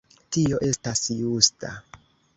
[0.35, 1.75] Tio estas justa.